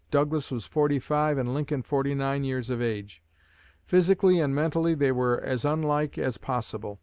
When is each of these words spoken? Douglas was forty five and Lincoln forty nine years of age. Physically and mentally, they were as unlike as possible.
Douglas 0.09 0.49
was 0.49 0.65
forty 0.65 0.97
five 0.97 1.37
and 1.37 1.53
Lincoln 1.53 1.83
forty 1.83 2.15
nine 2.15 2.43
years 2.43 2.71
of 2.71 2.81
age. 2.81 3.21
Physically 3.85 4.39
and 4.39 4.55
mentally, 4.55 4.95
they 4.95 5.11
were 5.11 5.39
as 5.39 5.63
unlike 5.63 6.17
as 6.17 6.39
possible. 6.39 6.99